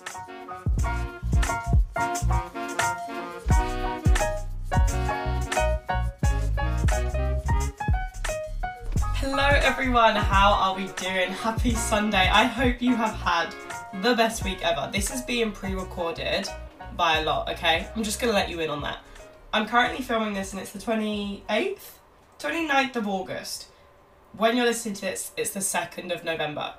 [0.00, 0.16] Hello
[9.46, 11.30] everyone, how are we doing?
[11.30, 12.16] Happy Sunday.
[12.16, 13.54] I hope you have had
[14.02, 14.88] the best week ever.
[14.90, 16.48] This is being pre-recorded
[16.96, 17.86] by a lot, okay?
[17.94, 19.00] I'm just gonna let you in on that.
[19.52, 21.98] I'm currently filming this and it's the 28th?
[22.38, 23.66] 29th of August.
[24.34, 26.72] When you're listening to this, it's the 2nd of November.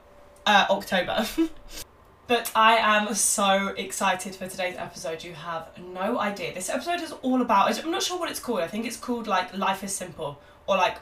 [0.43, 1.27] Uh, October.
[2.31, 5.21] but I am so excited for today's episode.
[5.21, 6.53] You have no idea.
[6.53, 8.61] This episode is all about, I'm not sure what it's called.
[8.61, 10.95] I think it's called like Life is Simple or like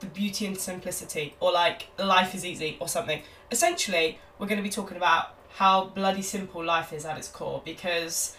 [0.00, 3.22] the beauty and simplicity or like life is easy or something.
[3.50, 7.62] Essentially, we're going to be talking about how bloody simple life is at its core
[7.64, 8.36] because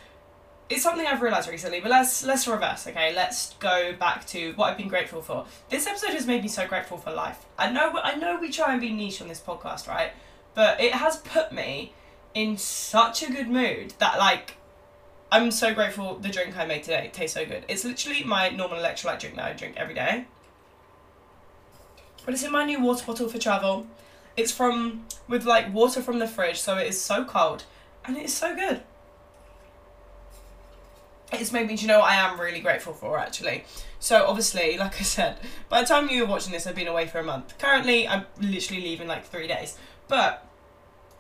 [0.70, 3.12] it's something I've realised recently, but let's let's reverse, okay?
[3.16, 5.48] Let's go back to what I've been grateful for.
[5.72, 7.44] This episode has made me so grateful for life.
[7.58, 10.12] I know I know we try and be niche on this podcast, right?
[10.53, 11.94] But it has put me
[12.35, 14.57] in such a good mood that like
[15.31, 17.66] I'm so grateful the drink I made today tastes so good.
[17.67, 20.25] It's literally my normal electrolyte drink that I drink every day.
[22.23, 23.88] But it's in my new water bottle for travel.
[24.38, 27.63] It's from with like water from the fridge, so it is so cold
[28.03, 28.81] and it is so good.
[31.31, 33.63] It's made me, do you know what I am really grateful for actually?
[34.00, 35.38] So obviously, like I said,
[35.69, 37.58] by the time you're watching this, I've been away for a month.
[37.58, 39.78] Currently, I'm literally leaving like three days.
[40.08, 40.45] But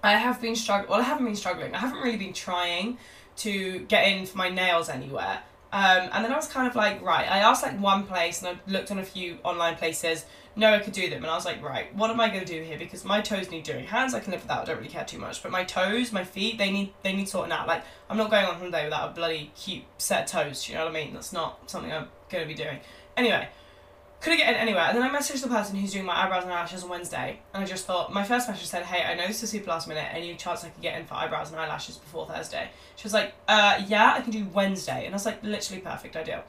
[0.05, 0.91] I have been struggling.
[0.91, 1.73] Well, I haven't been struggling.
[1.73, 2.99] I haven't really been trying
[3.37, 5.39] to get in for my nails anywhere.
[5.73, 7.29] Um, and then I was kind of like, right.
[7.29, 10.25] I asked like one place, and I looked on a few online places.
[10.55, 11.93] No, I could do them, and I was like, right.
[11.95, 12.77] What am I to do here?
[12.77, 13.83] Because my toes need doing.
[13.85, 14.61] Hands, I can live without.
[14.61, 15.41] I don't really care too much.
[15.41, 17.67] But my toes, my feet, they need they need sorting out.
[17.67, 20.69] Like I'm not going on holiday without a bloody cute set of toes.
[20.69, 21.15] You know what I mean?
[21.15, 22.79] That's not something I'm to be doing.
[23.17, 23.49] Anyway,
[24.21, 24.83] couldn't get in anywhere.
[24.83, 27.63] And then I messaged the person who's doing my eyebrows and eyelashes on Wednesday, and
[27.63, 30.07] I just thought my first message said, "Hey, I know this is super last minute.
[30.11, 33.33] Any chance I could get in for eyebrows and eyelashes before Thursday?" She was like,
[33.47, 36.43] "Uh, yeah, I can do Wednesday," and I was like, "Literally perfect idea."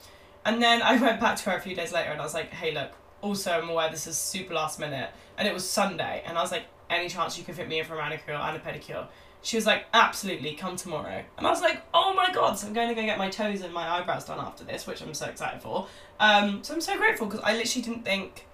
[0.45, 2.51] And then I went back to her a few days later, and I was like,
[2.51, 2.93] "Hey, look.
[3.23, 6.53] Also, I'm aware this is super last minute, and it was Sunday, and I was
[6.53, 9.07] like, any chance you can fit me in for a manicure and a pedicure?"
[9.43, 11.23] She was like, absolutely, come tomorrow.
[11.39, 13.61] And I was like, oh my god, so I'm going to go get my toes
[13.61, 15.87] and my eyebrows done after this, which I'm so excited for.
[16.19, 18.47] Um, so I'm so grateful because I literally didn't think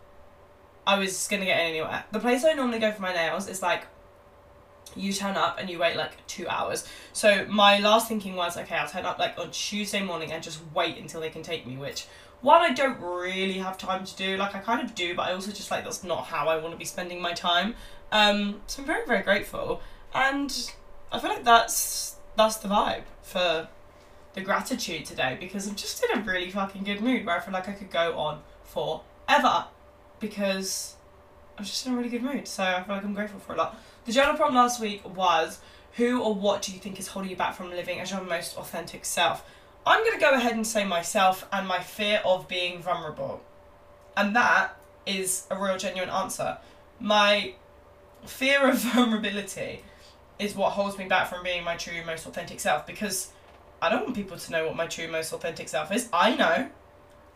[0.87, 2.05] I was going to get in anywhere.
[2.13, 3.87] The place I normally go for my nails is like,
[4.95, 6.87] you turn up and you wait like two hours.
[7.13, 10.61] So my last thinking was, okay, I'll turn up like on Tuesday morning and just
[10.75, 12.07] wait until they can take me, which
[12.43, 14.37] one I don't really have time to do.
[14.37, 16.73] Like I kind of do, but I also just like that's not how I want
[16.73, 17.75] to be spending my time.
[18.11, 19.81] Um, so I'm very very grateful,
[20.15, 20.73] and
[21.11, 23.69] I feel like that's that's the vibe for
[24.35, 27.53] the gratitude today because I'm just in a really fucking good mood where I feel
[27.53, 29.67] like I could go on forever
[30.21, 30.97] because
[31.59, 32.49] I'm just in a really good mood.
[32.49, 33.79] So I feel like I'm grateful for a lot.
[34.07, 35.61] The journal prompt last week was
[35.95, 38.57] who or what do you think is holding you back from living as your most
[38.57, 39.45] authentic self?
[39.85, 43.43] I'm going to go ahead and say myself and my fear of being vulnerable.
[44.17, 46.59] And that is a real genuine answer.
[47.01, 47.55] My
[48.25, 49.83] fear of vulnerability
[50.43, 53.31] is what holds me back from being my true, most authentic self because
[53.81, 56.09] I don't want people to know what my true, most authentic self is.
[56.13, 56.69] I know.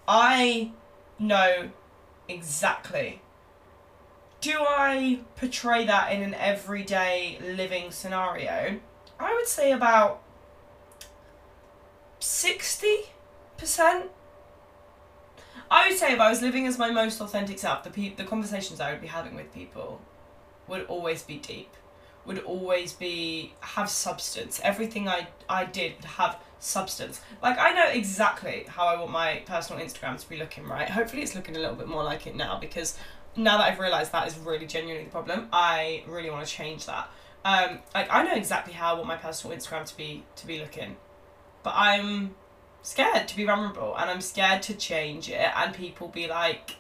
[0.09, 0.73] I
[1.19, 1.71] know
[2.29, 3.23] exactly.
[4.41, 8.81] Do I portray that in an everyday living scenario?
[9.19, 10.23] I would say about
[12.21, 13.09] 60%.
[15.69, 18.25] I would say if I was living as my most authentic self, the pe- the
[18.25, 20.01] conversations I would be having with people
[20.69, 21.71] would always be deep
[22.27, 24.61] would always be have substance.
[24.63, 27.21] Everything I I did would have substance.
[27.43, 30.89] Like I know exactly how I want my personal Instagram to be looking, right?
[30.89, 32.99] Hopefully it's looking a little bit more like it now because
[33.37, 36.87] now that I've realised that is really genuinely the problem, I really want to change
[36.87, 37.09] that.
[37.45, 40.59] Um, like I know exactly how I want my personal Instagram to be to be
[40.59, 40.97] looking.
[41.63, 42.35] But I'm
[42.83, 46.77] scared to be vulnerable and I'm scared to change it and people be like,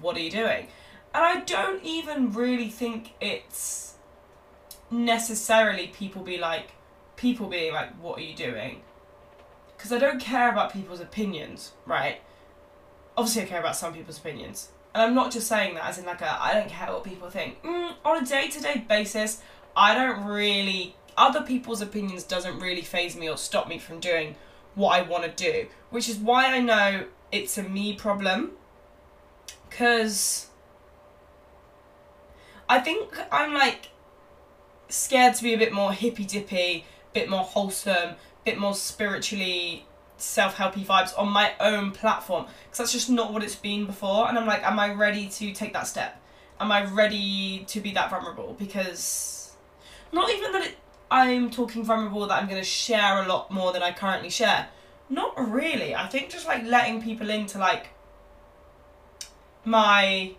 [0.00, 0.68] What are you doing?
[1.12, 3.94] And I don't even really think it's
[4.90, 6.72] necessarily people be like
[7.16, 8.82] people being like what are you doing?
[9.76, 12.20] Because i don't care about people's opinions right?
[13.16, 14.68] Obviously i care about some people's opinions.
[14.94, 17.30] And i'm not just saying that as in like a i don't care what people
[17.30, 17.62] think.
[17.62, 19.42] Mm, on a day-to-day basis
[19.76, 24.34] i don't really other people's opinions doesn't really faze me or stop me from doing
[24.74, 28.52] what i want to do which is why i know it's a me problem.
[29.68, 30.48] Because
[32.68, 33.89] i think i'm like
[34.92, 38.14] scared to be a bit more hippy dippy, bit more wholesome,
[38.44, 43.42] bit more spiritually self helpy vibes on my own platform because that's just not what
[43.42, 44.28] it's been before.
[44.28, 46.20] And I'm like, am I ready to take that step?
[46.58, 48.54] Am I ready to be that vulnerable?
[48.58, 49.56] Because
[50.12, 50.76] not even that it
[51.10, 54.68] I'm talking vulnerable that I'm going to share a lot more than I currently share.
[55.08, 55.94] Not really.
[55.94, 57.88] I think just like letting people into like
[59.64, 60.32] my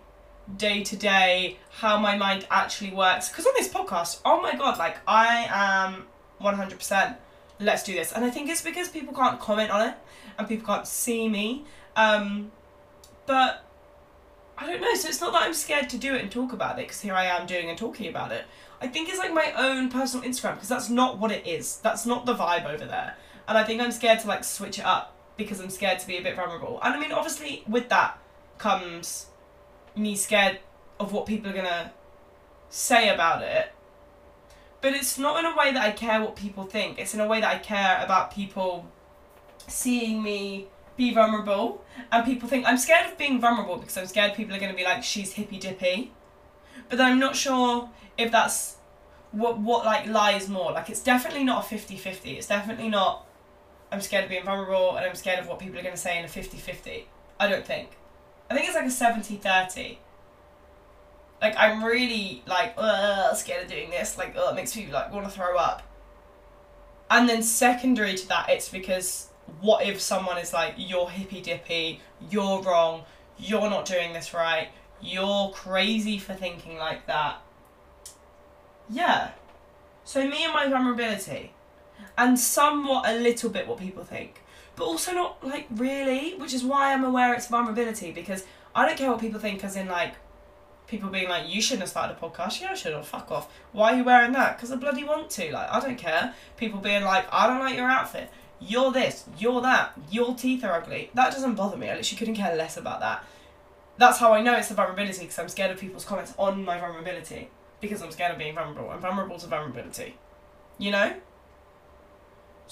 [0.56, 3.28] day to day, how my mind actually works.
[3.28, 6.06] Because on this podcast, oh my god, like I am
[6.40, 7.16] 100%
[7.64, 8.12] let's do this.
[8.12, 9.94] And I think it's because people can't comment on it
[10.38, 11.64] and people can't see me.
[11.96, 12.50] Um,
[13.26, 13.64] but
[14.58, 14.94] I don't know.
[14.94, 17.14] So it's not that I'm scared to do it and talk about it because here
[17.14, 18.44] I am doing and talking about it.
[18.80, 21.78] I think it's like my own personal Instagram because that's not what it is.
[21.78, 23.16] That's not the vibe over there.
[23.46, 26.16] And I think I'm scared to like switch it up because I'm scared to be
[26.16, 26.80] a bit vulnerable.
[26.82, 28.18] And I mean, obviously, with that
[28.58, 29.26] comes
[29.96, 30.58] me scared
[30.98, 31.92] of what people are gonna
[32.68, 33.72] say about it.
[34.80, 36.98] But it's not in a way that I care what people think.
[36.98, 38.90] It's in a way that I care about people
[39.68, 40.66] seeing me
[40.96, 41.84] be vulnerable.
[42.10, 44.84] And people think I'm scared of being vulnerable because I'm scared people are to be
[44.84, 46.12] like she's hippy dippy.
[46.88, 48.76] But I'm not sure if that's
[49.30, 50.72] what what like lies more.
[50.72, 53.26] Like it's definitely not a 50-50 it's definitely not
[53.90, 56.24] I'm scared of being vulnerable and I'm scared of what people are to say in
[56.24, 57.04] a 50-50
[57.38, 57.90] I don't think
[58.52, 59.96] I think it's like a 70-30
[61.40, 62.74] like I'm really like
[63.34, 65.82] scared of doing this like it makes me like want to throw up
[67.10, 69.28] and then secondary to that it's because
[69.60, 72.00] what if someone is like, you're hippy dippy,
[72.30, 73.04] you're wrong,
[73.38, 74.68] you're not doing this right,
[75.00, 77.40] you're crazy for thinking like that.
[78.88, 79.32] Yeah.
[80.04, 81.52] So me and my vulnerability.
[82.18, 84.42] And somewhat a little bit what people think.
[84.76, 88.96] But also not like really, which is why I'm aware it's vulnerability because I don't
[88.96, 90.14] care what people think as in like
[90.86, 92.60] people being like, you shouldn't have started a podcast.
[92.60, 93.06] Yeah, I should have.
[93.06, 93.52] Fuck off.
[93.72, 94.56] Why are you wearing that?
[94.56, 95.52] Because I bloody want to.
[95.52, 96.34] Like, I don't care.
[96.56, 98.30] People being like, I don't like your outfit
[98.66, 101.10] you're this, you're that, your teeth are ugly.
[101.14, 101.88] That doesn't bother me.
[101.88, 103.24] I literally couldn't care less about that.
[103.98, 106.78] That's how I know it's a vulnerability because I'm scared of people's comments on my
[106.78, 108.90] vulnerability because I'm scared of being vulnerable.
[108.90, 110.16] I'm vulnerable to vulnerability.
[110.78, 111.14] You know?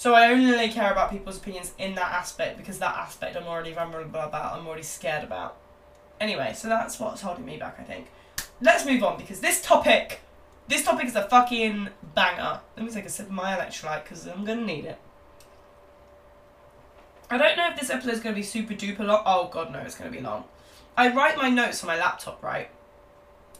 [0.01, 3.43] So I only really care about people's opinions in that aspect because that aspect I'm
[3.43, 5.57] already vulnerable about, I'm already scared about.
[6.19, 8.07] Anyway, so that's what's holding me back, I think.
[8.61, 10.21] Let's move on because this topic,
[10.67, 12.61] this topic is a fucking banger.
[12.75, 14.97] Let me take a sip of my electrolyte because I'm gonna need it.
[17.29, 19.21] I don't know if this episode is to be super duper long.
[19.23, 20.45] Oh god, no, it's to be long.
[20.97, 22.71] I write my notes on my laptop, right?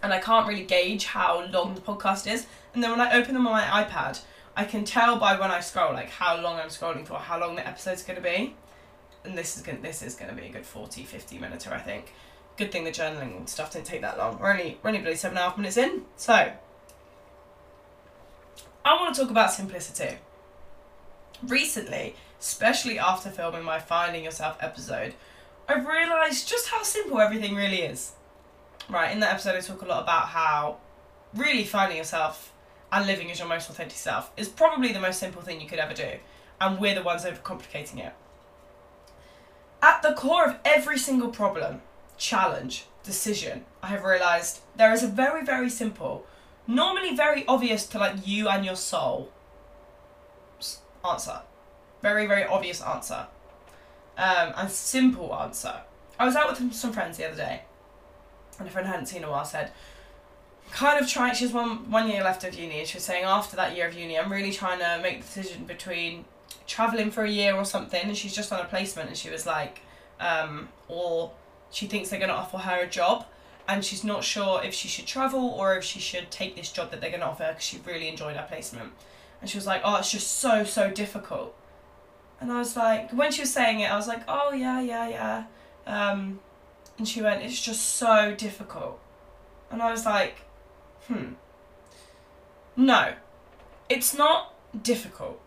[0.01, 2.47] And I can't really gauge how long the podcast is.
[2.73, 4.21] And then when I open them on my iPad,
[4.55, 7.55] I can tell by when I scroll like how long I'm scrolling for, how long
[7.55, 8.55] the episode's going to be.
[9.23, 11.79] And this is going this is going to be a good 40, 50 minutes, I
[11.79, 12.13] think.
[12.57, 14.39] Good thing the journaling stuff didn't take that long.
[14.39, 16.03] We're only we're only bloody seven and a half minutes in.
[16.17, 16.33] So
[18.83, 20.17] I want to talk about simplicity.
[21.43, 25.13] Recently, especially after filming my Finding Yourself episode,
[25.67, 28.13] I've realised just how simple everything really is.
[28.89, 30.77] Right, in that episode, I talk a lot about how
[31.33, 32.50] really finding yourself
[32.91, 35.79] and living as your most authentic self is probably the most simple thing you could
[35.79, 36.17] ever do,
[36.59, 38.13] and we're the ones overcomplicating it.
[39.81, 41.81] At the core of every single problem,
[42.17, 46.25] challenge, decision, I have realised there is a very, very simple,
[46.67, 49.31] normally very obvious to like you and your soul
[51.03, 51.41] answer.
[52.01, 53.27] Very, very obvious answer.
[54.17, 55.81] Um, and simple answer.
[56.19, 57.61] I was out with some friends the other day,
[58.59, 59.71] and a friend I hadn't seen in a while said,
[60.71, 63.23] kind of trying, she has one, one year left of uni, and she was saying
[63.23, 66.25] after that year of uni, I'm really trying to make the decision between
[66.67, 69.45] travelling for a year or something, and she's just on a placement, and she was
[69.45, 69.81] like,
[70.19, 71.31] um, or
[71.69, 73.25] she thinks they're going to offer her a job,
[73.67, 76.91] and she's not sure if she should travel or if she should take this job
[76.91, 78.91] that they're going to offer because she really enjoyed her placement.
[79.39, 81.55] And she was like, oh, it's just so, so difficult.
[82.39, 85.07] And I was like, when she was saying it, I was like, oh, yeah, yeah,
[85.07, 85.43] yeah.
[85.85, 86.39] Um,
[86.97, 88.99] and she went, it's just so difficult.
[89.69, 90.41] And I was like,
[91.07, 91.33] hmm.
[92.75, 93.13] No,
[93.89, 94.53] it's not
[94.83, 95.39] difficult.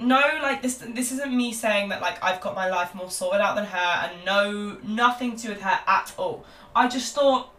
[0.00, 0.76] No, like this.
[0.76, 4.08] This isn't me saying that like I've got my life more sorted out than her,
[4.08, 6.44] and no, nothing to do with her at all.
[6.74, 7.50] I just thought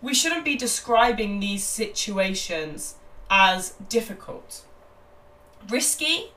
[0.00, 2.94] we shouldn't be describing these situations
[3.30, 4.62] as difficult,
[5.68, 6.32] risky,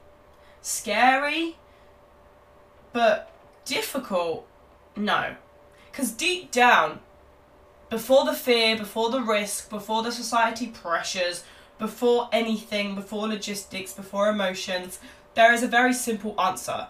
[0.62, 1.58] scary,
[2.92, 3.32] but
[3.66, 4.48] difficult,
[4.96, 5.36] no.
[5.92, 7.01] Because deep down,
[7.92, 11.44] before the fear, before the risk, before the society pressures,
[11.78, 15.00] before anything, before logistics, before emotions,
[15.36, 16.88] there is a very simple answer.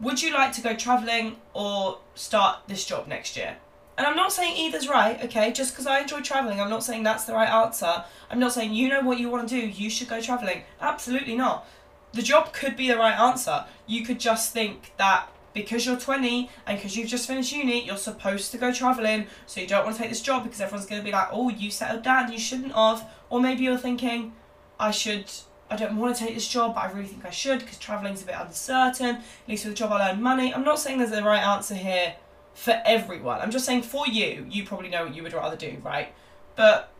[0.00, 3.56] Would you like to go travelling or start this job next year?
[3.96, 5.50] And I'm not saying either's right, okay?
[5.50, 8.04] Just because I enjoy travelling, I'm not saying that's the right answer.
[8.30, 10.64] I'm not saying you know what you want to do, you should go travelling.
[10.78, 11.66] Absolutely not.
[12.12, 13.64] The job could be the right answer.
[13.86, 17.96] You could just think that because you're 20 and because you've just finished uni, you're
[17.96, 21.00] supposed to go travelling, so you don't want to take this job because everyone's going
[21.00, 23.08] to be like, oh, you settled down, you shouldn't have.
[23.30, 24.34] Or maybe you're thinking,
[24.78, 25.30] I should
[25.70, 28.22] I don't want to take this job, but I really think I should because traveling's
[28.22, 29.16] a bit uncertain.
[29.16, 30.54] At least with a job, I earn money.
[30.54, 32.14] I'm not saying there's a right answer here
[32.54, 33.40] for everyone.
[33.40, 36.12] I'm just saying for you, you probably know what you would rather do, right?
[36.54, 36.92] But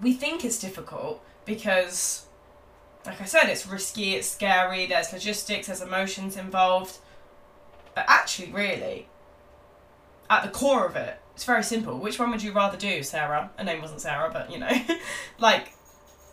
[0.00, 2.26] we think it's difficult because,
[3.04, 6.98] like I said, it's risky, it's scary, there's logistics, there's emotions involved.
[7.94, 9.08] But actually, really,
[10.28, 11.98] at the core of it, it's very simple.
[11.98, 13.50] Which one would you rather do, Sarah?
[13.56, 14.70] Her name wasn't Sarah, but you know,
[15.38, 15.72] like,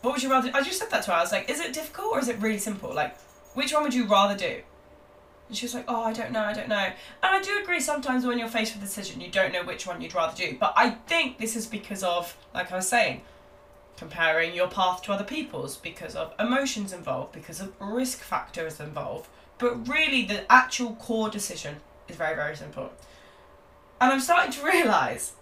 [0.02, 0.50] what would you rather?
[0.54, 1.16] I just said that to her.
[1.16, 2.94] I was like, is it difficult or is it really simple?
[2.94, 3.16] Like,
[3.54, 4.62] which one would you rather do?
[5.48, 6.76] And she was like, oh, I don't know, I don't know.
[6.76, 9.86] And I do agree sometimes when you're faced with a decision, you don't know which
[9.86, 10.56] one you'd rather do.
[10.58, 13.20] But I think this is because of, like I was saying,
[13.96, 19.28] comparing your path to other people's, because of emotions involved, because of risk factors involved.
[19.62, 21.76] But really, the actual core decision
[22.08, 22.90] is very, very simple.
[24.00, 25.34] And I'm starting to realise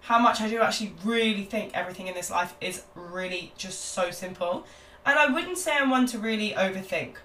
[0.00, 4.10] how much I do actually really think everything in this life is really just so
[4.10, 4.66] simple.
[5.06, 7.18] And I wouldn't say I'm one to really overthink.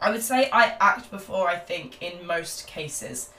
[0.00, 3.30] I would say I act before I think in most cases.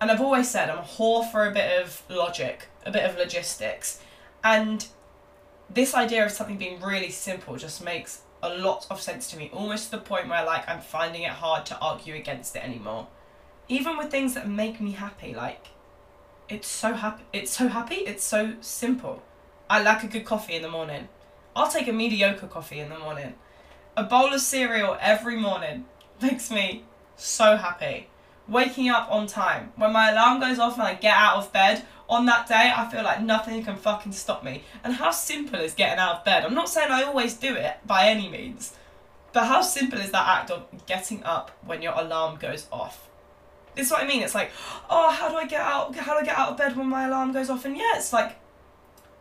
[0.00, 3.16] And I've always said I'm a whore for a bit of logic, a bit of
[3.16, 4.00] logistics.
[4.42, 4.84] And
[5.70, 9.50] this idea of something being really simple just makes a lot of sense to me,
[9.52, 13.08] almost to the point where like I'm finding it hard to argue against it anymore.
[13.68, 15.68] Even with things that make me happy, like
[16.48, 19.22] it's so happy it's so happy, it's so simple.
[19.70, 21.08] I like a good coffee in the morning.
[21.54, 23.34] I'll take a mediocre coffee in the morning.
[23.96, 25.84] A bowl of cereal every morning
[26.22, 26.84] makes me
[27.16, 28.08] so happy.
[28.48, 29.72] Waking up on time.
[29.76, 32.88] When my alarm goes off and I get out of bed, on that day, I
[32.90, 34.64] feel like nothing can fucking stop me.
[34.84, 36.44] And how simple is getting out of bed?
[36.44, 38.74] I'm not saying I always do it by any means,
[39.32, 43.08] but how simple is that act of getting up when your alarm goes off?
[43.74, 44.22] This is what I mean.
[44.22, 44.50] It's like,
[44.90, 45.96] oh, how do I get out?
[45.96, 47.64] How do I get out of bed when my alarm goes off?
[47.64, 48.36] And yeah, it's like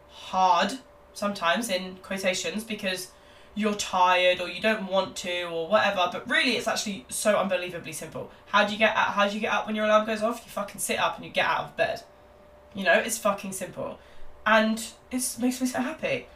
[0.10, 0.74] hard
[1.14, 3.12] sometimes in quotations because
[3.56, 6.10] you're tired or you don't want to or whatever.
[6.12, 8.30] But really, it's actually so unbelievably simple.
[8.48, 9.14] How do you get out?
[9.14, 10.42] How do you get up when your alarm goes off?
[10.44, 12.04] You fucking sit up and you get out of bed.
[12.74, 14.00] You know, it's fucking simple,
[14.46, 16.28] and it makes me so happy.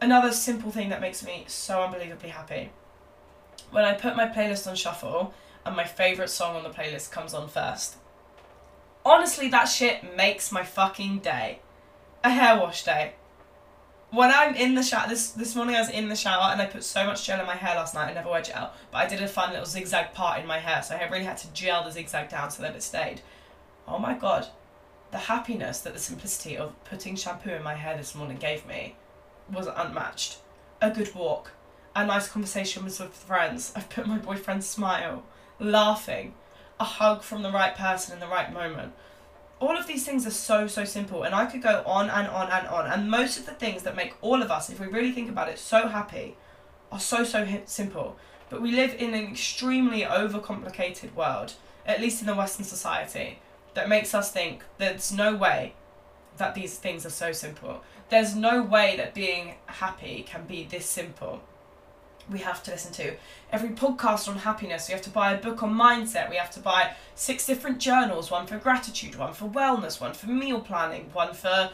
[0.00, 2.70] Another simple thing that makes me so unbelievably happy.
[3.70, 7.34] When I put my playlist on shuffle and my favourite song on the playlist comes
[7.34, 7.96] on first.
[9.04, 11.60] Honestly, that shit makes my fucking day.
[12.22, 13.14] A hair wash day
[14.14, 16.66] when I'm in the shower, this this morning I was in the shower and I
[16.66, 18.10] put so much gel in my hair last night.
[18.10, 20.82] I never wedge gel, but I did a fun little zigzag part in my hair,
[20.82, 23.22] so I really had to gel the zigzag down so that it stayed.
[23.88, 24.46] Oh my god,
[25.14, 28.96] the happiness that the simplicity of putting shampoo in my hair this morning gave me
[29.48, 30.38] was unmatched.
[30.82, 31.52] A good walk,
[31.94, 33.72] a nice conversation with friends.
[33.76, 35.22] I've put my boyfriend's smile,
[35.60, 36.34] laughing,
[36.80, 38.92] a hug from the right person in the right moment
[39.60, 42.50] all of these things are so so simple and i could go on and on
[42.50, 45.12] and on and most of the things that make all of us if we really
[45.12, 46.36] think about it so happy
[46.90, 48.16] are so so simple
[48.50, 51.54] but we live in an extremely overcomplicated world
[51.86, 53.38] at least in the western society
[53.74, 55.74] that makes us think there's no way
[56.36, 60.86] that these things are so simple there's no way that being happy can be this
[60.86, 61.40] simple
[62.30, 63.14] we have to listen to.
[63.52, 66.60] Every podcast on happiness, we have to buy a book on mindset, we have to
[66.60, 71.34] buy six different journals one for gratitude, one for wellness, one for meal planning, one
[71.34, 71.70] for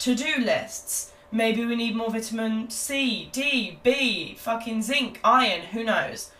[0.00, 1.12] to do lists.
[1.32, 6.30] Maybe we need more vitamin C, D, B, fucking zinc, iron, who knows.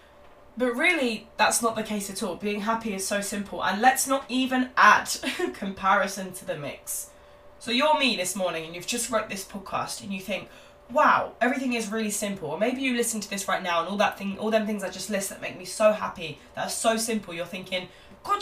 [0.57, 2.37] But really, that's not the case at all.
[2.37, 5.11] Being happy is so simple, and let's not even add
[5.55, 7.11] comparison to the mix.
[7.59, 10.49] So you're me this morning, and you've just wrote this podcast, and you think,
[10.91, 12.51] wow, everything is really simple.
[12.51, 14.85] Or maybe you listen to this right now and all that thing, all them things
[14.85, 17.35] I just list that make me so happy, that are so simple.
[17.35, 17.89] You're thinking,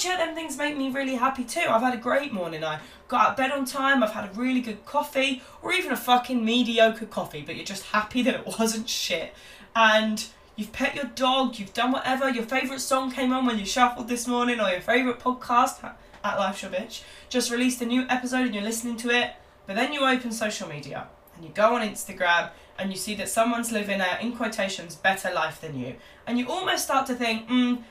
[0.05, 1.65] yeah, them things make me really happy too.
[1.69, 2.65] I've had a great morning.
[2.65, 4.03] I got out of bed on time.
[4.03, 7.85] I've had a really good coffee, or even a fucking mediocre coffee, but you're just
[7.85, 9.35] happy that it wasn't shit.
[9.75, 10.25] And
[10.57, 11.59] you've pet your dog.
[11.59, 12.29] You've done whatever.
[12.29, 15.83] Your favourite song came on when you shuffled this morning, or your favourite podcast
[16.25, 19.33] at Life Your Bitch just released a new episode and you're listening to it.
[19.67, 23.29] But then you open social media and you go on Instagram and you see that
[23.29, 25.95] someone's living a, in quotations, better life than you,
[26.27, 27.83] and you almost start to think, mm,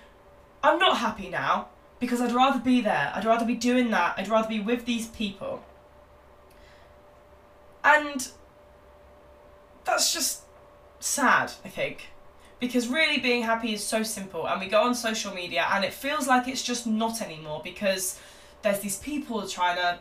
[0.64, 1.68] I'm not happy now
[2.00, 5.08] because I'd rather be there, I'd rather be doing that, I'd rather be with these
[5.08, 5.64] people.
[7.84, 8.28] And
[9.86, 10.42] that's just
[11.00, 12.10] sad, I think.
[12.62, 15.94] Because really being happy is so simple, and we go on social media and it
[15.94, 18.20] feels like it's just not anymore because
[18.62, 19.98] there's these people trying to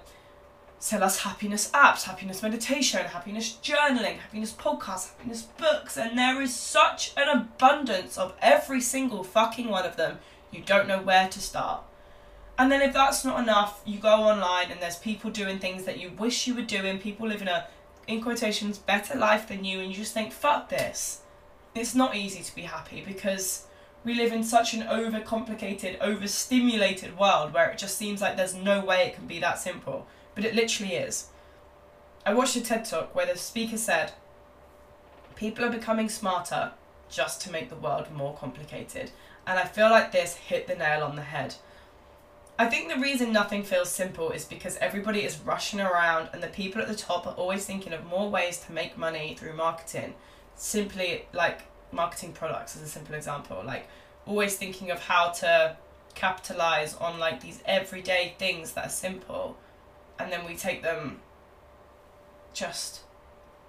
[0.79, 6.55] sell us happiness apps, happiness meditation, happiness journaling, happiness podcasts, happiness books, and there is
[6.55, 10.19] such an abundance of every single fucking one of them,
[10.51, 11.83] you don't know where to start.
[12.59, 15.99] And then if that's not enough, you go online and there's people doing things that
[15.99, 17.67] you wish you were doing, people living a,
[18.07, 21.23] in quotations, better life than you, and you just think, fuck this.
[21.75, 23.67] It's not easy to be happy because
[24.05, 28.85] we live in such an overcomplicated, overstimulated world where it just seems like there's no
[28.85, 30.07] way it can be that simple.
[30.35, 31.29] But it literally is.
[32.25, 34.13] I watched a TED talk where the speaker said,
[35.37, 36.73] People are becoming smarter
[37.09, 39.11] just to make the world more complicated.
[39.47, 41.55] And I feel like this hit the nail on the head.
[42.59, 46.49] I think the reason nothing feels simple is because everybody is rushing around and the
[46.49, 50.15] people at the top are always thinking of more ways to make money through marketing.
[50.63, 53.89] Simply like marketing products as a simple example, like
[54.27, 55.75] always thinking of how to
[56.15, 59.57] capitalize on like these everyday things that are simple
[60.19, 61.21] and then we take them
[62.53, 63.01] just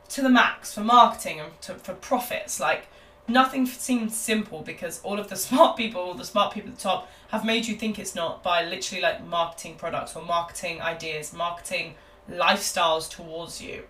[0.10, 2.88] to the max for marketing and to, for profits like
[3.25, 7.10] nothing seems simple because all of the smart people, the smart people at the top,
[7.29, 11.95] have made you think it's not by literally like marketing products or marketing ideas, marketing
[12.29, 13.83] lifestyles towards you.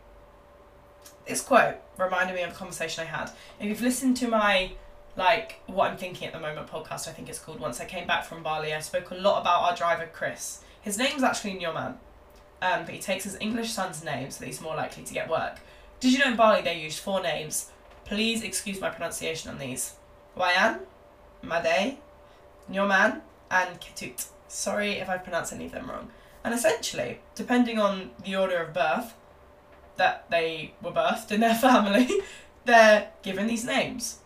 [1.31, 3.31] This quote reminded me of a conversation I had.
[3.57, 4.73] If you've listened to my
[5.15, 7.61] like what I'm thinking at the moment podcast, I think it's called.
[7.61, 10.59] Once I came back from Bali, I spoke a lot about our driver Chris.
[10.81, 11.95] His name's actually Nyoman,
[12.61, 15.29] um, but he takes his English son's name so that he's more likely to get
[15.29, 15.61] work.
[16.01, 17.71] Did you know in Bali they used four names
[18.03, 19.93] Please excuse my pronunciation on these.
[20.35, 20.79] Wayan,
[21.41, 21.97] Made,
[22.69, 24.27] Nyoman, and Ketut.
[24.49, 26.09] Sorry if I pronounce any of them wrong.
[26.43, 29.13] And essentially, depending on the order of birth
[30.01, 32.09] that they were birthed in their family,
[32.65, 34.17] they're given these names.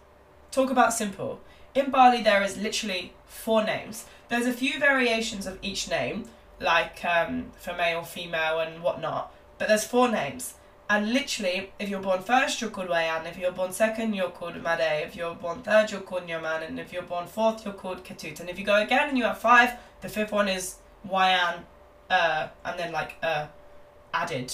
[0.51, 1.41] Talk about simple.
[1.73, 4.05] In Bali, there is literally four names.
[4.29, 6.29] There's a few variations of each name,
[6.61, 10.53] like um, for male, female, and whatnot, but there's four names.
[10.89, 13.27] And literally, if you're born first, you're called Wayan.
[13.27, 15.03] If you're born second, you're called Made.
[15.05, 16.67] If you're born third, you're called Nyoman.
[16.67, 18.39] And if you're born fourth, you're called Ketut.
[18.39, 21.63] And if you go again and you have five, the fifth one is Wayan,
[22.09, 23.47] uh, and then like uh,
[24.13, 24.53] added,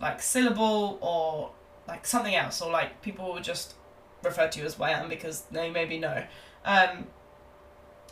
[0.00, 1.50] like syllable or
[1.86, 3.74] like something else, or like people would just
[4.22, 6.24] refer to you as Wayan because they maybe know.
[6.64, 7.06] Um,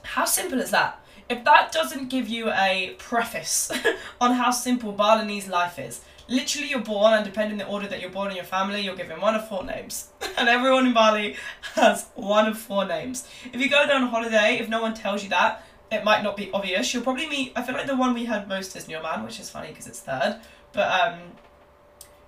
[0.03, 0.99] how simple is that?
[1.29, 3.71] If that doesn't give you a preface
[4.21, 8.01] on how simple Balinese life is, literally you're born and depending on the order that
[8.01, 11.37] you're born in your family you're given one of four names and everyone in bali
[11.75, 15.23] has one of four names if you go there on holiday if no one tells
[15.23, 18.15] you that it might not be obvious you'll probably meet i feel like the one
[18.15, 20.41] we had most is man which is funny because it's third
[20.73, 21.19] but um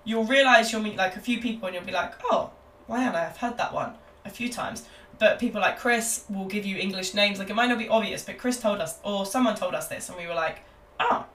[0.05, 2.51] you'll realize you'll meet like a few people and you'll be like oh
[2.87, 4.85] why i have heard that one a few times
[5.19, 8.23] but people like chris will give you english names like it might not be obvious
[8.23, 10.61] but chris told us or someone told us this and we were like
[10.99, 11.25] oh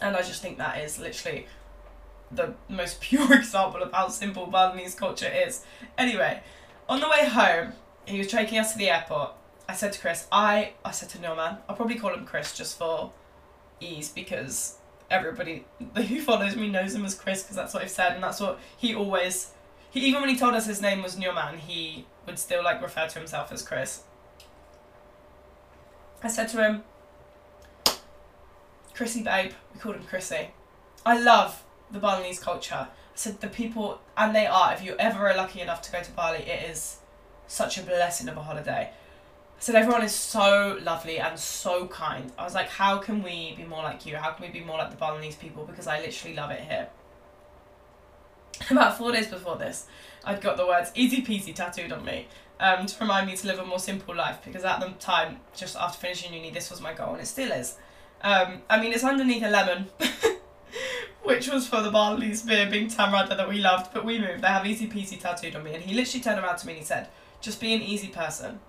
[0.00, 1.46] and I just think that is literally
[2.30, 5.64] the most pure example of how simple Balinese culture is.
[5.96, 6.42] Anyway,
[6.88, 7.72] on the way home,
[8.06, 9.32] he was taking us to the airport.
[9.68, 12.78] I said to Chris, I I said to Nyoman, I'll probably call him Chris just
[12.78, 13.12] for
[13.80, 14.77] ease because
[15.10, 18.40] everybody who follows me knows him as Chris because that's what I've said and that's
[18.40, 19.52] what he always
[19.90, 23.06] he even when he told us his name was Nyoman, he would still like refer
[23.08, 24.02] to himself as Chris.
[26.22, 26.82] I said to him,
[28.94, 30.50] Chrissy babe, we called him Chrissy.
[31.06, 32.88] I love the Balinese culture.
[32.90, 36.02] I said the people, and they are, if you ever are lucky enough to go
[36.02, 36.98] to Bali, it is
[37.46, 38.90] such a blessing of a holiday.
[39.60, 42.30] Said everyone is so lovely and so kind.
[42.38, 44.16] I was like, how can we be more like you?
[44.16, 45.64] How can we be more like the Balinese people?
[45.64, 46.88] Because I literally love it here.
[48.70, 49.86] About four days before this,
[50.24, 52.28] I'd got the words easy peasy tattooed on me
[52.60, 55.76] um, to remind me to live a more simple life because at the time, just
[55.76, 57.76] after finishing uni, this was my goal and it still is.
[58.22, 59.88] Um, I mean, it's underneath a lemon.
[61.28, 64.42] which was for the Balinese beer Bintang Radler that we loved, but we moved.
[64.42, 66.80] They have easy peasy tattooed on me, and he literally turned around to me and
[66.80, 67.08] he said,
[67.40, 68.60] "Just be an easy person."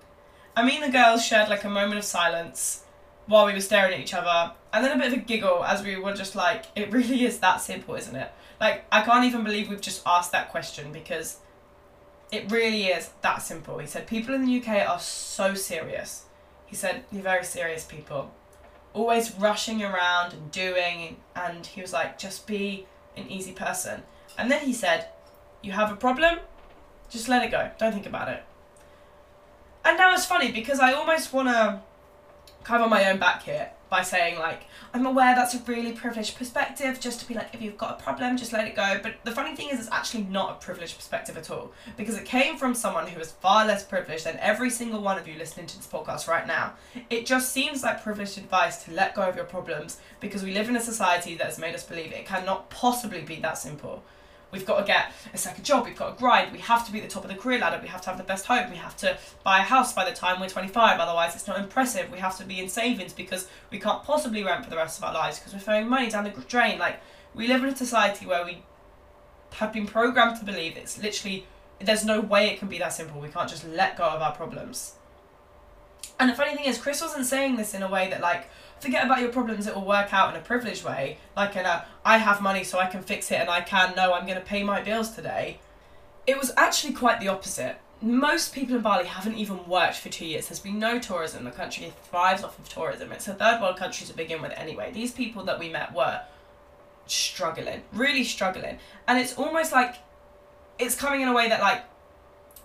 [0.56, 2.84] I mean, the girls shared like a moment of silence
[3.26, 5.82] while we were staring at each other, and then a bit of a giggle as
[5.82, 9.44] we were just like, "It really is that simple, isn't it?" Like, I can't even
[9.44, 11.38] believe we've just asked that question because
[12.32, 13.78] it really is that simple.
[13.78, 16.24] He said, "People in the UK are so serious."
[16.66, 18.32] He said, "You're very serious people."
[18.92, 22.86] always rushing around and doing and he was like just be
[23.16, 24.02] an easy person
[24.36, 25.08] and then he said
[25.62, 26.38] you have a problem
[27.08, 28.42] just let it go don't think about it
[29.84, 31.80] and now it's funny because i almost want to
[32.64, 34.62] cover my own back here by saying like
[34.94, 38.02] I'm aware that's a really privileged perspective just to be like if you've got a
[38.02, 39.00] problem just let it go.
[39.02, 42.24] But the funny thing is it's actually not a privileged perspective at all because it
[42.24, 45.66] came from someone who is far less privileged than every single one of you listening
[45.66, 46.74] to this podcast right now.
[47.10, 50.68] It just seems like privileged advice to let go of your problems because we live
[50.68, 54.02] in a society that has made us believe it cannot possibly be that simple
[54.52, 55.86] We've got to get a second job.
[55.86, 56.52] We've got to grind.
[56.52, 57.78] We have to be at the top of the career ladder.
[57.80, 58.70] We have to have the best home.
[58.70, 60.98] We have to buy a house by the time we're 25.
[60.98, 62.10] Otherwise, it's not impressive.
[62.10, 65.04] We have to be in savings because we can't possibly rent for the rest of
[65.04, 66.78] our lives because we're throwing money down the drain.
[66.78, 67.00] Like,
[67.34, 68.62] we live in a society where we
[69.54, 71.44] have been programmed to believe it's literally
[71.80, 73.20] there's no way it can be that simple.
[73.20, 74.94] We can't just let go of our problems.
[76.18, 78.48] And the funny thing is, Chris wasn't saying this in a way that like,
[78.80, 81.18] forget about your problems, it will work out in a privileged way.
[81.36, 84.12] Like in a, I have money so I can fix it and I can know
[84.12, 85.60] I'm going to pay my bills today.
[86.26, 87.76] It was actually quite the opposite.
[88.02, 90.48] Most people in Bali haven't even worked for two years.
[90.48, 91.44] There's been no tourism.
[91.44, 93.12] The country thrives off of tourism.
[93.12, 94.90] It's a third world country to begin with anyway.
[94.92, 96.22] These people that we met were
[97.06, 98.78] struggling, really struggling.
[99.06, 99.96] And it's almost like
[100.78, 101.84] it's coming in a way that like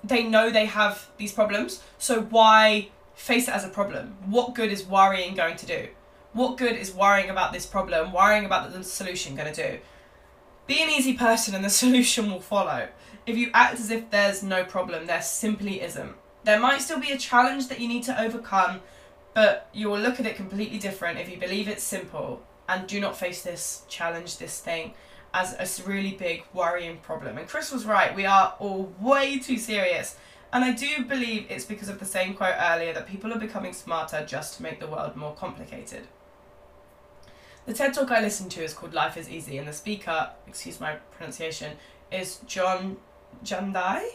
[0.04, 4.16] they know they have these problems, so why face it as a problem?
[4.26, 5.88] What good is worrying going to do?
[6.36, 9.80] What good is worrying about this problem, worrying about the solution going to do?
[10.68, 12.90] Be an easy person and the solution will follow.
[13.26, 16.14] If you act as if there's no problem, there simply isn't.
[16.44, 18.82] There might still be a challenge that you need to overcome,
[19.34, 23.00] but you will look at it completely different if you believe it's simple and do
[23.00, 24.94] not face this challenge, this thing,
[25.34, 27.38] as a really big worrying problem.
[27.38, 30.18] And Chris was right, we are all way too serious.
[30.52, 33.72] And I do believe it's because of the same quote earlier that people are becoming
[33.72, 36.10] smarter just to make the world more complicated.
[37.66, 40.80] The TED talk I listened to is called Life is Easy, and the speaker, excuse
[40.80, 41.78] my pronunciation,
[42.12, 42.98] is Jon
[43.44, 44.06] Jandai.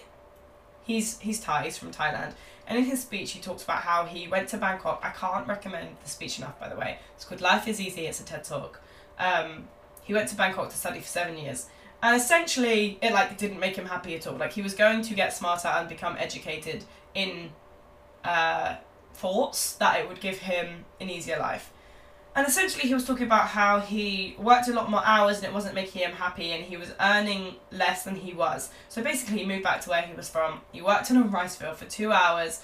[0.85, 2.35] He's he's Thai, he's from Thailand.
[2.69, 5.01] And in his speech, he talks about how he went to Bangkok.
[5.03, 7.01] I can't recommend the speech enough, by the way.
[7.17, 8.81] It's called Life is Easy, it's a TED talk.
[9.19, 9.67] Um,
[10.05, 11.67] he went to Bangkok to study for seven years.
[12.03, 14.37] And essentially, it like didn't make him happy at all.
[14.37, 16.85] Like he was going to get smarter and become educated
[17.15, 17.51] in
[18.23, 18.77] uh,
[19.13, 21.73] thoughts that it would give him an easier life.
[22.35, 25.53] And essentially, he was talking about how he worked a lot more hours and it
[25.53, 28.71] wasn't making him happy, and he was earning less than he was.
[28.89, 30.61] So basically, he moved back to where he was from.
[30.71, 32.63] He worked in a rice field for two hours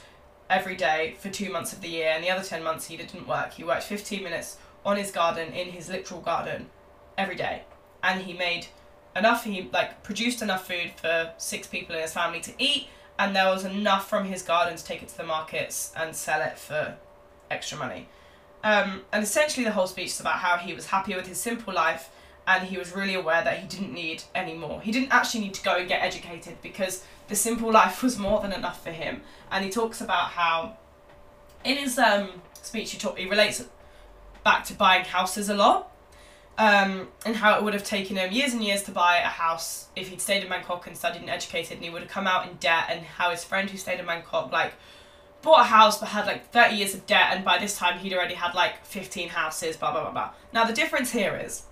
[0.48, 3.26] every day for two months of the year, and the other 10 months he didn't
[3.26, 3.54] work.
[3.54, 6.70] He worked 15 minutes on his garden, in his literal garden,
[7.18, 7.62] every day.
[8.04, 8.68] And he made
[9.16, 12.86] enough, he like produced enough food for six people in his family to eat,
[13.18, 16.40] and there was enough from his garden to take it to the markets and sell
[16.40, 16.96] it for
[17.50, 18.08] extra money.
[18.64, 21.72] Um, and essentially, the whole speech is about how he was happy with his simple
[21.72, 22.10] life
[22.46, 24.80] and he was really aware that he didn't need any more.
[24.80, 28.40] He didn't actually need to go and get educated because the simple life was more
[28.40, 29.22] than enough for him.
[29.50, 30.76] And he talks about how,
[31.64, 32.30] in his um,
[32.62, 33.64] speech, he, talk, he relates
[34.44, 35.92] back to buying houses a lot.
[36.58, 39.88] Um, and how it would have taken him years and years to buy a house
[39.94, 42.48] if he'd stayed in Bangkok and studied and educated, and he would have come out
[42.48, 42.86] in debt.
[42.88, 44.72] And how his friend who stayed in Bangkok, like,
[45.46, 48.12] bought a house but had like 30 years of debt and by this time he'd
[48.12, 50.30] already had like 15 houses blah blah blah blah.
[50.52, 51.62] Now the difference here is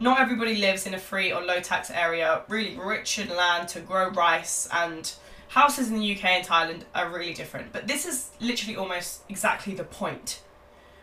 [0.00, 2.42] not everybody lives in a free or low tax area.
[2.48, 5.12] Really rich in land to grow rice and
[5.48, 7.72] houses in the uk and thailand are really different.
[7.72, 10.42] But this is literally almost exactly the point.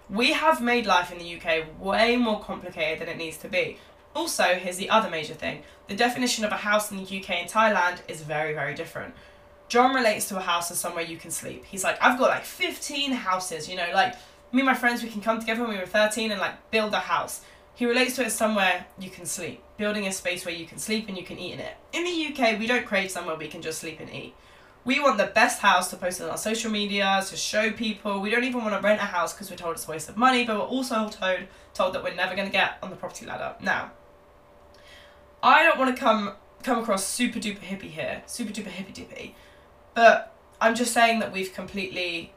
[0.10, 3.78] We have made life in the uk way more complicated than it needs to be.
[4.13, 5.63] Also here's the other major thing.
[5.88, 9.13] The definition of a house in the uk and thailand is very very different
[9.69, 11.65] John relates to a house as somewhere you can sleep.
[11.65, 14.15] He's like, I've got like 15 houses, you know, like
[14.51, 16.93] me and my friends, we can come together when we were 13 and like build
[16.93, 17.41] a house.
[17.75, 20.80] He relates to it as somewhere you can sleep, building a space where you can
[20.80, 21.75] sleep and you can eat in it.
[21.93, 24.34] In the UK, we don't crave somewhere we can just sleep and eat.
[24.86, 28.21] We want the best house to post on our social media, to show people.
[28.21, 30.15] We don't even want to rent a house because we're told it's a waste of
[30.15, 31.39] money, but we're also told,
[31.73, 33.53] told that we're never going to get on the property ladder.
[33.62, 33.91] Now,
[35.43, 39.36] I don't want to come come across super duper hippie here, super duper hippie dippy,
[39.97, 40.31] but
[40.62, 42.31] I'm just saying that we've completely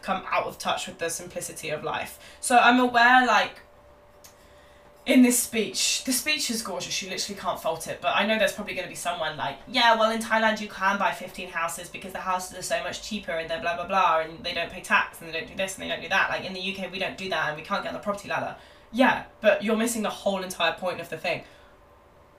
[0.00, 2.20] come out of touch with the simplicity of life.
[2.40, 3.62] So I'm aware, like,
[5.06, 8.38] in this speech, the speech is gorgeous, you literally can't fault it, but I know
[8.38, 11.48] there's probably going to be someone like, yeah, well, in Thailand you can buy 15
[11.48, 14.54] houses because the houses are so much cheaper and they're blah, blah, blah, and they
[14.54, 16.30] don't pay tax and they don't do this and they don't do that.
[16.30, 18.28] Like, in the UK, we don't do that and we can't get on the property
[18.28, 18.54] ladder.
[18.92, 21.42] Yeah, but you're missing the whole entire point of the thing.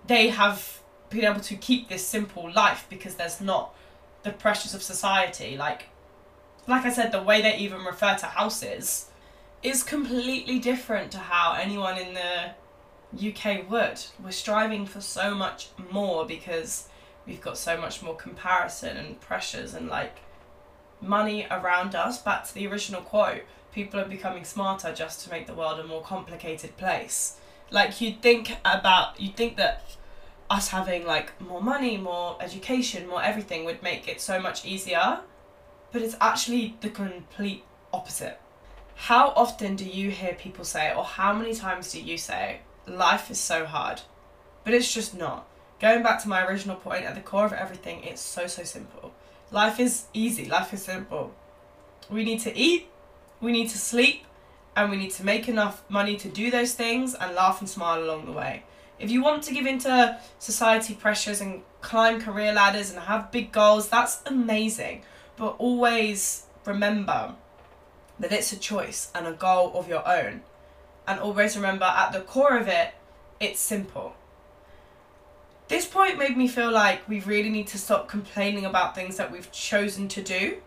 [0.07, 0.79] They have
[1.10, 3.75] been able to keep this simple life because there's not
[4.23, 5.57] the pressures of society.
[5.57, 5.89] Like,
[6.67, 9.10] like I said, the way they even refer to houses
[9.63, 14.03] is completely different to how anyone in the UK would.
[14.23, 16.88] We're striving for so much more because
[17.25, 20.19] we've got so much more comparison and pressures and like
[21.01, 22.21] money around us.
[22.21, 25.84] Back to the original quote people are becoming smarter just to make the world a
[25.84, 27.38] more complicated place.
[27.69, 29.84] Like, you'd think about, you'd think that
[30.51, 35.19] us having like more money, more education, more everything would make it so much easier.
[35.91, 38.39] But it's actually the complete opposite.
[38.95, 43.31] How often do you hear people say, or how many times do you say, life
[43.31, 44.01] is so hard?
[44.63, 45.47] But it's just not.
[45.79, 49.13] Going back to my original point, at the core of everything, it's so, so simple.
[49.51, 51.33] Life is easy, life is simple.
[52.09, 52.89] We need to eat,
[53.39, 54.25] we need to sleep,
[54.75, 58.03] and we need to make enough money to do those things and laugh and smile
[58.03, 58.63] along the way
[59.01, 63.51] If you want to give into society pressures and climb career ladders and have big
[63.51, 65.01] goals, that's amazing.
[65.37, 67.33] But always remember
[68.19, 70.41] that it's a choice and a goal of your own.
[71.07, 72.93] And always remember at the core of it,
[73.39, 74.13] it's simple.
[75.67, 79.31] This point made me feel like we really need to stop complaining about things that
[79.31, 80.57] we've chosen to do.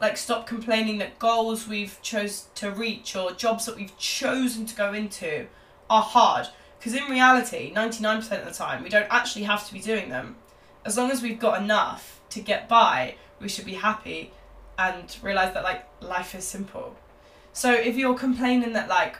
[0.00, 4.74] Like stop complaining that goals we've chose to reach or jobs that we've chosen to
[4.74, 5.46] go into
[5.88, 6.48] are hard.
[6.84, 10.36] Because in reality, 99% of the time, we don't actually have to be doing them.
[10.84, 14.32] As long as we've got enough to get by, we should be happy
[14.76, 16.94] and realize that like life is simple.
[17.54, 19.16] So if you're complaining that like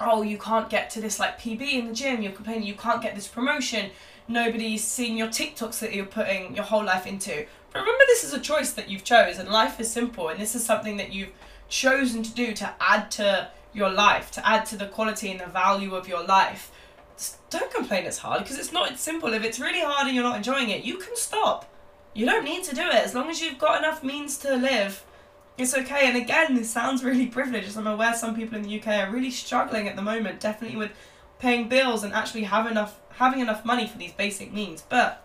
[0.00, 3.02] oh you can't get to this like PB in the gym, you're complaining you can't
[3.02, 3.90] get this promotion,
[4.26, 7.44] nobody's seeing your TikToks that you're putting your whole life into.
[7.74, 10.64] Remember this is a choice that you've chose and life is simple and this is
[10.64, 11.32] something that you've
[11.68, 15.46] chosen to do to add to your life, to add to the quality and the
[15.46, 16.70] value of your life.
[17.50, 19.32] Don't complain it's hard because it's not it's simple.
[19.32, 21.70] If it's really hard and you're not enjoying it, you can stop.
[22.14, 25.04] You don't need to do it as long as you've got enough means to live
[25.58, 26.06] it's okay.
[26.06, 27.76] And again, this sounds really privileged.
[27.76, 30.92] I'm aware some people in the UK are really struggling at the moment, definitely with
[31.40, 34.82] paying bills and actually have enough having enough money for these basic needs.
[34.88, 35.24] But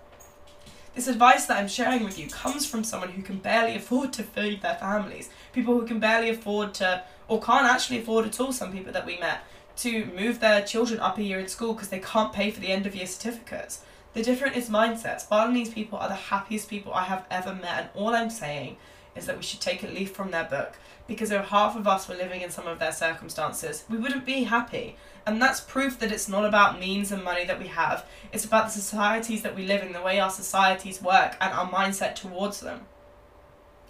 [0.96, 4.24] this advice that I'm sharing with you comes from someone who can barely afford to
[4.24, 5.30] feed their families.
[5.54, 9.06] People who can barely afford to, or can't actually afford at all, some people that
[9.06, 9.44] we met,
[9.78, 12.72] to move their children up a year in school because they can't pay for the
[12.72, 13.84] end of year certificates.
[14.14, 15.28] The difference is mindsets.
[15.28, 18.78] Balinese people are the happiest people I have ever met, and all I'm saying
[19.16, 20.74] is that we should take a leaf from their book
[21.08, 24.44] because if half of us were living in some of their circumstances, we wouldn't be
[24.44, 24.96] happy.
[25.26, 28.66] And that's proof that it's not about means and money that we have, it's about
[28.66, 32.60] the societies that we live in, the way our societies work, and our mindset towards
[32.60, 32.82] them.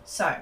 [0.06, 0.38] So,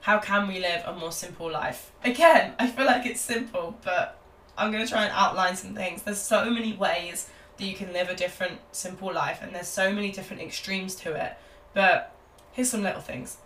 [0.00, 1.92] how can we live a more simple life?
[2.04, 4.18] Again, I feel like it's simple, but
[4.56, 6.02] I'm going to try and outline some things.
[6.02, 9.92] There's so many ways that you can live a different, simple life, and there's so
[9.92, 11.34] many different extremes to it.
[11.74, 12.14] But
[12.52, 13.36] here's some little things.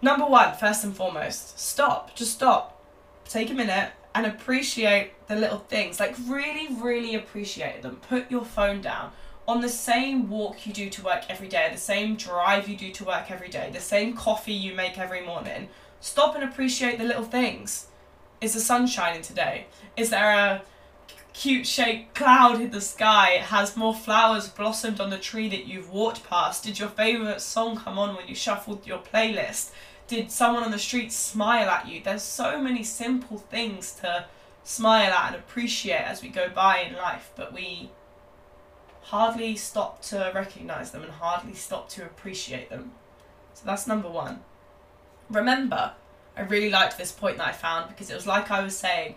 [0.00, 2.14] Number one, first and foremost, stop.
[2.14, 2.84] Just stop.
[3.24, 5.98] Take a minute and appreciate the little things.
[6.00, 7.96] Like, really, really appreciate them.
[8.08, 9.12] Put your phone down.
[9.48, 12.92] On the same walk you do to work every day, the same drive you do
[12.92, 15.68] to work every day, the same coffee you make every morning,
[16.00, 17.88] stop and appreciate the little things.
[18.40, 19.66] Is the sun shining today?
[19.96, 20.62] Is there a
[21.32, 23.42] cute shaped cloud in the sky?
[23.42, 26.64] Has more flowers blossomed on the tree that you've walked past?
[26.64, 29.70] Did your favourite song come on when you shuffled your playlist?
[30.12, 32.02] did someone on the street smile at you?
[32.04, 34.26] There's so many simple things to
[34.62, 37.90] smile at and appreciate as we go by in life, but we
[39.02, 42.92] hardly stop to recognize them and hardly stop to appreciate them.
[43.54, 44.40] So that's number one.
[45.30, 45.92] Remember,
[46.36, 49.16] I really liked this point that I found because it was like I was saying,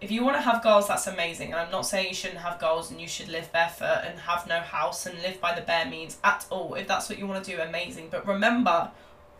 [0.00, 1.52] if you want to have goals, that's amazing.
[1.52, 4.46] And I'm not saying you shouldn't have goals and you should live barefoot and have
[4.46, 6.74] no house and live by the bare means at all.
[6.74, 8.08] If that's what you want to do, amazing.
[8.10, 8.90] But remember,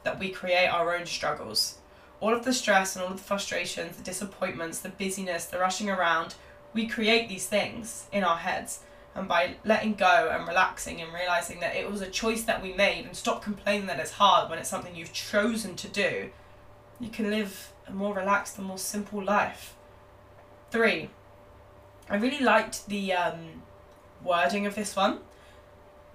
[0.04, 1.78] that we create our own struggles.
[2.20, 5.90] All of the stress and all of the frustrations, the disappointments, the busyness, the rushing
[5.90, 6.34] around,
[6.72, 8.80] we create these things in our heads.
[9.14, 12.72] And by letting go and relaxing and realizing that it was a choice that we
[12.72, 16.30] made and stop complaining that it's hard when it's something you've chosen to do,
[16.98, 19.74] you can live a more relaxed and more simple life.
[20.70, 21.10] Three,
[22.10, 23.62] I really liked the um,
[24.22, 25.20] wording of this one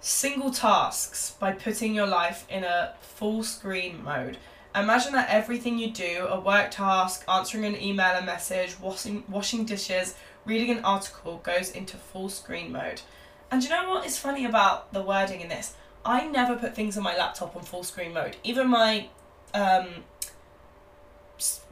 [0.00, 4.38] single tasks by putting your life in a full screen mode.
[4.74, 9.64] Imagine that everything you do, a work task, answering an email, a message, washing, washing
[9.64, 13.02] dishes, reading an article, goes into full screen mode.
[13.50, 15.74] And you know what is funny about the wording in this?
[16.04, 18.36] I never put things on my laptop on full screen mode.
[18.42, 19.08] Even my
[19.52, 20.04] um,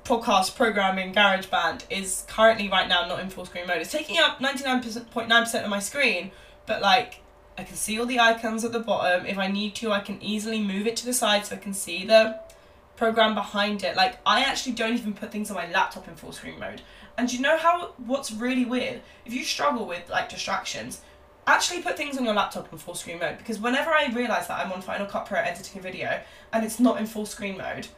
[0.05, 3.79] podcast programming GarageBand is currently right now not in full screen mode.
[3.79, 6.31] It's taking up 99.9% of my screen,
[6.67, 7.21] but like
[7.59, 9.27] I can see all the icons at the bottom.
[9.27, 11.75] If I need to, I can easily move it to the side so I can
[11.75, 12.41] see the
[12.95, 13.97] program behind it.
[13.97, 16.83] Like, I actually don't even put things on my laptop in full screen mode.
[17.19, 19.03] And you know how, what's really weird?
[19.27, 21.03] If you struggle with, like, distractions,
[21.47, 24.65] actually put things on your laptop in full screen mode because whenever I realise that
[24.65, 26.21] I'm on Final Cut Pro editing a video
[26.53, 27.89] and it's not in full screen mode,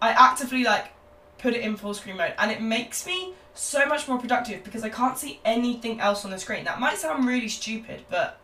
[0.00, 0.92] I actively, like,
[1.36, 4.84] put it in full screen mode and it makes me so much more productive because
[4.84, 6.64] I can't see anything else on the screen.
[6.64, 8.40] That might sound really stupid, but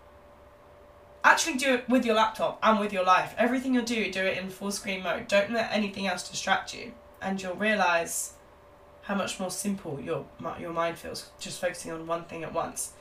[1.27, 3.35] Actually do it with your laptop and with your life.
[3.37, 5.27] Everything you do, do it in full screen mode.
[5.27, 6.93] Don't let anything else distract you.
[7.21, 8.35] And you'll realise
[9.07, 10.27] how much more simple your,
[10.59, 12.93] your mind feels just focusing on one thing at once.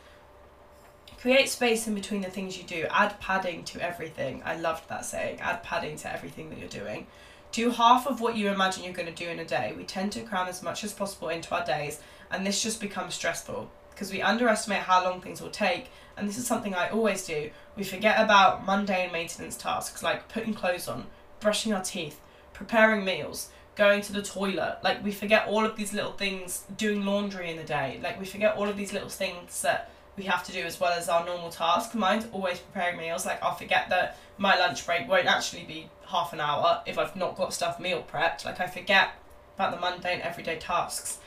[1.19, 2.85] Create space in between the things you do.
[2.91, 4.43] Add padding to everything.
[4.45, 5.39] I loved that saying.
[5.41, 7.07] Add padding to everything that you're doing.
[7.51, 9.73] Do half of what you imagine you're going to do in a day.
[9.75, 13.15] We tend to cram as much as possible into our days, and this just becomes
[13.15, 13.71] stressful.
[13.95, 15.87] because we underestimate how long things will take.
[16.17, 17.49] And this is something I always do.
[17.77, 21.05] We forget about mundane maintenance tasks like putting clothes on,
[21.39, 22.19] brushing our teeth,
[22.53, 24.79] preparing meals, going to the toilet.
[24.83, 27.99] Like we forget all of these little things, doing laundry in the day.
[28.01, 30.93] Like we forget all of these little things that we have to do as well
[30.93, 31.93] as our normal tasks.
[31.93, 33.25] Mine's always preparing meals.
[33.25, 37.15] Like I'll forget that my lunch break won't actually be half an hour if I've
[37.15, 38.45] not got stuff meal prepped.
[38.45, 39.09] Like I forget
[39.55, 41.19] about the mundane everyday tasks.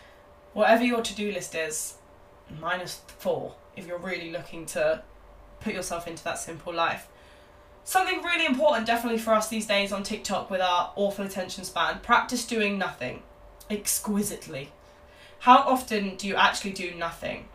[0.54, 1.94] Whatever your to do list is,
[2.60, 5.02] minus four if you're really looking to
[5.60, 7.08] put yourself into that simple life.
[7.88, 12.00] Something really important, definitely for us these days on TikTok with our awful attention span
[12.00, 13.22] practice doing nothing
[13.70, 14.72] exquisitely.
[15.38, 17.48] How often do you actually do nothing?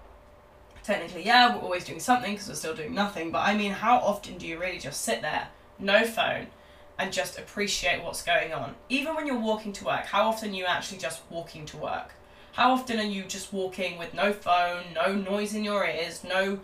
[0.82, 3.98] Technically, yeah, we're always doing something because we're still doing nothing, but I mean, how
[3.98, 6.48] often do you really just sit there, no phone,
[6.98, 8.74] and just appreciate what's going on?
[8.89, 12.15] Even when you're walking to work, how often are you actually just walking to work?
[12.54, 16.60] How often are you just walking with no phone, no noise in your ears, no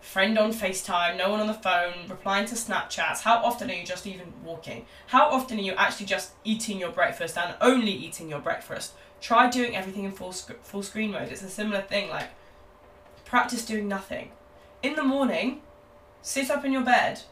[0.00, 3.22] friend on FaceTime, no one on the phone, replying to Snapchats.
[3.22, 4.86] How often are you just even walking?
[5.08, 8.94] How often are you actually just eating your breakfast and only eating your breakfast?
[9.20, 11.30] Try doing everything in full sc- full screen mode.
[11.30, 12.08] It's a similar thing.
[12.08, 12.28] Like
[13.24, 14.30] practice doing nothing.
[14.82, 15.62] In the morning,
[16.22, 17.22] sit up in your bed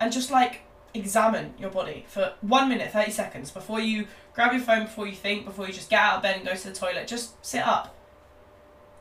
[0.00, 0.62] and just like
[0.92, 5.14] examine your body for one minute, 30 seconds before you grab your phone, before you
[5.14, 7.06] think, before you just get out of bed and go to the toilet.
[7.06, 7.94] Just sit up.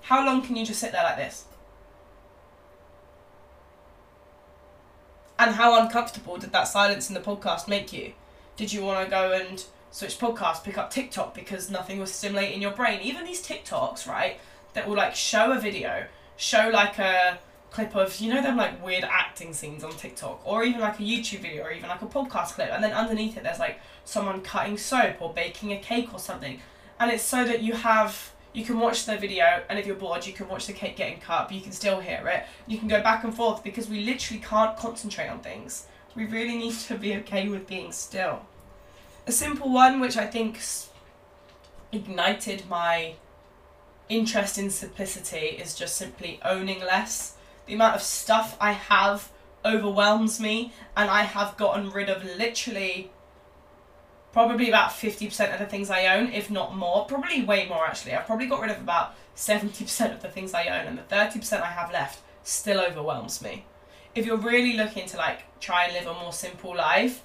[0.01, 1.45] How long can you just sit there like this?
[5.37, 8.13] And how uncomfortable did that silence in the podcast make you?
[8.55, 12.61] Did you want to go and switch podcast, pick up TikTok because nothing was stimulating
[12.61, 13.01] your brain?
[13.01, 14.39] Even these TikToks, right,
[14.73, 16.05] that will like show a video,
[16.37, 17.39] show like a
[17.71, 21.03] clip of, you know, them like weird acting scenes on TikTok, or even like a
[21.03, 24.41] YouTube video, or even like a podcast clip, and then underneath it there's like someone
[24.41, 26.61] cutting soap or baking a cake or something.
[26.97, 30.25] And it's so that you have you can watch the video and if you're bored
[30.25, 32.45] you can watch the cake getting cut but you can still hear it.
[32.67, 35.87] You can go back and forth because we literally can't concentrate on things.
[36.15, 38.45] We really need to be okay with being still.
[39.27, 40.59] A simple one which i think
[41.91, 43.15] ignited my
[44.07, 47.35] interest in simplicity is just simply owning less.
[47.65, 49.31] The amount of stuff i have
[49.65, 53.11] overwhelms me and i have gotten rid of literally
[54.35, 57.05] probably about 50% of the things I own, if not more.
[57.05, 58.13] Probably way more actually.
[58.13, 61.61] I've probably got rid of about 70% of the things I own, and the 30%
[61.61, 63.65] I have left still overwhelms me.
[64.13, 67.23] If you're really looking to like try and live a more simple life,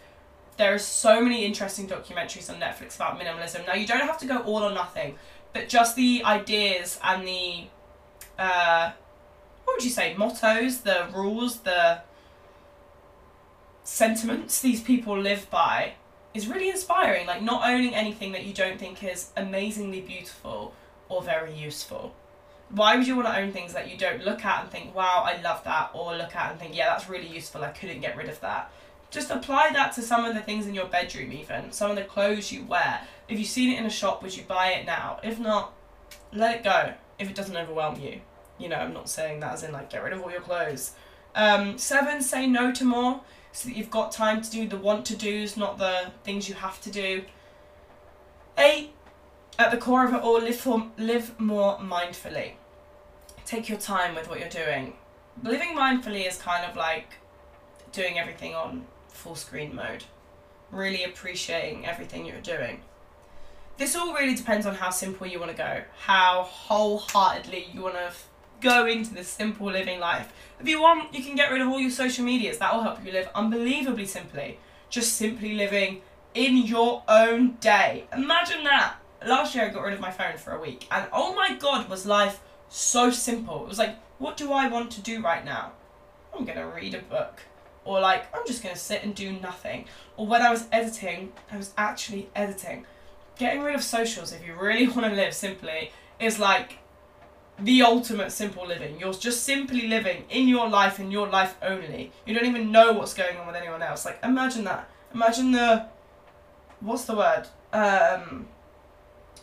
[0.56, 3.66] there are so many interesting documentaries on Netflix about minimalism.
[3.66, 5.16] Now you don't have to go all or nothing,
[5.52, 7.64] but just the ideas and the
[8.38, 8.92] uh,
[9.64, 12.02] what would you say mottos, the rules, the
[13.82, 15.94] sentiments these people live by
[16.34, 17.26] is really inspiring.
[17.26, 20.74] Like not owning anything that you don't think is amazingly beautiful
[21.08, 22.14] or very useful.
[22.70, 25.24] Why would you want to own things that you don't look at and think, wow,
[25.26, 28.16] I love that, or look at and think, yeah, that's really useful, I couldn't get
[28.16, 28.70] rid of that?
[29.10, 32.04] Just apply that to some of the things in your bedroom, even some of the
[32.04, 33.00] clothes you wear.
[33.28, 35.18] If you've seen it in a shop, would you buy it now?
[35.24, 35.72] If not,
[36.32, 38.20] let it go if it doesn't overwhelm you.
[38.56, 40.92] You know, I'm not saying that as in like get rid of all your clothes.
[41.34, 43.20] Um, seven, say no to more
[43.52, 46.54] so that you've got time to do the want to do's, not the things you
[46.54, 47.24] have to do.
[48.56, 48.92] Eight,
[49.58, 52.52] at the core of it all, live, for, live more mindfully.
[53.44, 54.94] Take your time with what you're doing.
[55.42, 57.14] Living mindfully is kind of like
[57.92, 60.04] doing everything on full screen mode,
[60.70, 62.80] really appreciating everything you're doing.
[63.76, 67.94] This all really depends on how simple you want to go, how wholeheartedly you want
[67.94, 68.12] to
[68.60, 70.32] go into this simple living life.
[70.60, 72.58] If you want, you can get rid of all your social medias.
[72.58, 74.58] That will help you live unbelievably simply.
[74.88, 76.02] Just simply living
[76.34, 78.04] in your own day.
[78.12, 78.96] Imagine that.
[79.26, 81.88] Last year I got rid of my phone for a week, and oh my god,
[81.90, 83.64] was life so simple.
[83.64, 85.72] It was like, what do I want to do right now?
[86.34, 87.40] I'm gonna read a book.
[87.84, 89.86] Or like, I'm just gonna sit and do nothing.
[90.16, 92.86] Or when I was editing, I was actually editing.
[93.36, 96.78] Getting rid of socials, if you really want to live simply, is like
[97.62, 98.98] the ultimate simple living.
[98.98, 102.12] You're just simply living in your life and your life only.
[102.26, 104.04] You don't even know what's going on with anyone else.
[104.04, 104.88] Like imagine that.
[105.14, 105.86] Imagine the
[106.80, 107.44] what's the word?
[107.72, 108.48] Um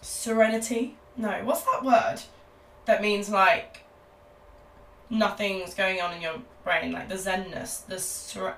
[0.02, 0.96] serenity?
[1.16, 2.22] No, what's that word?
[2.86, 3.84] That means like
[5.10, 8.58] nothing's going on in your brain, like the zenness, the ser-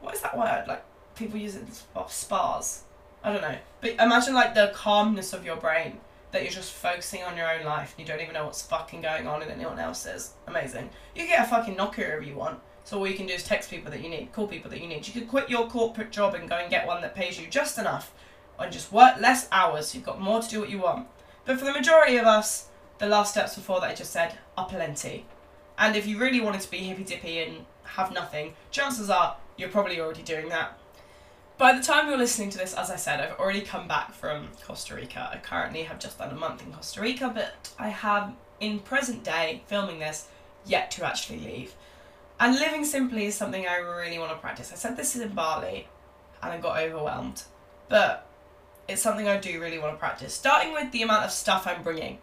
[0.00, 0.64] what is that word?
[0.66, 0.84] Like
[1.14, 2.82] people use it for spas.
[3.22, 3.56] I don't know.
[3.80, 6.00] But imagine like the calmness of your brain
[6.34, 9.00] that you're just focusing on your own life and you don't even know what's fucking
[9.00, 10.32] going on in anyone else's.
[10.48, 10.90] Amazing.
[11.14, 12.58] You get a fucking Nokia if you want.
[12.82, 14.88] So all you can do is text people that you need, call people that you
[14.88, 15.06] need.
[15.06, 17.78] You could quit your corporate job and go and get one that pays you just
[17.78, 18.12] enough
[18.58, 21.06] and just work less hours so you've got more to do what you want.
[21.44, 22.68] But for the majority of us,
[22.98, 25.26] the last steps before that I just said are plenty.
[25.78, 29.68] And if you really wanted to be hippy dippy and have nothing, chances are you're
[29.68, 30.78] probably already doing that.
[31.56, 34.48] By the time you're listening to this, as I said, I've already come back from
[34.66, 35.30] Costa Rica.
[35.32, 39.22] I currently have just done a month in Costa Rica, but I have, in present
[39.22, 40.26] day, filming this,
[40.66, 41.74] yet to actually leave.
[42.40, 44.72] And living simply is something I really want to practice.
[44.72, 45.86] I said this is in Bali,
[46.42, 47.44] and I got overwhelmed.
[47.88, 48.26] But
[48.88, 50.34] it's something I do really want to practice.
[50.34, 52.18] Starting with the amount of stuff I'm bringing.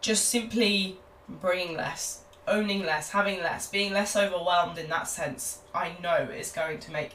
[0.00, 5.92] Just simply bringing less, owning less, having less, being less overwhelmed in that sense, I
[6.02, 7.12] know is going to make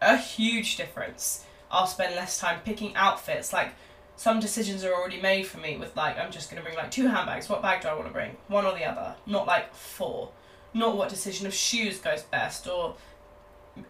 [0.00, 1.44] a huge difference.
[1.70, 3.52] I'll spend less time picking outfits.
[3.52, 3.74] Like
[4.16, 7.06] some decisions are already made for me with like I'm just gonna bring like two
[7.06, 7.48] handbags.
[7.48, 8.36] What bag do I want to bring?
[8.48, 9.14] One or the other.
[9.26, 10.30] Not like four.
[10.74, 12.96] Not what decision of shoes goes best or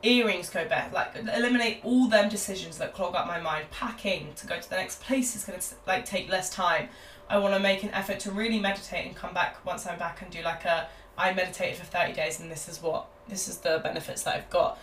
[0.03, 0.93] earrings go best.
[0.93, 3.67] Like eliminate all them decisions that clog up my mind.
[3.71, 6.89] Packing to go to the next place is gonna like take less time.
[7.29, 10.21] I want to make an effort to really meditate and come back once I'm back
[10.21, 13.59] and do like a I meditated for 30 days and this is what this is
[13.59, 14.79] the benefits that I've got.